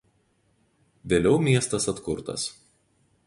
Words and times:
Vėliau 1.11 1.35
miestas 1.49 1.87
atkurtas. 1.95 2.47